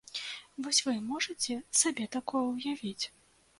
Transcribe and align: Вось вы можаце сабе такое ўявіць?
Вось 0.67 0.79
вы 0.85 0.93
можаце 1.09 1.59
сабе 1.81 2.09
такое 2.19 2.45
ўявіць? 2.57 3.05